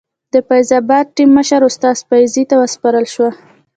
[0.33, 3.29] د فیض اباد ټیم مشر استاد فیضي ته وسپارل شوه.